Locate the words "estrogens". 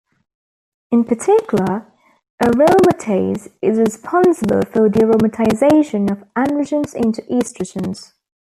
7.31-8.11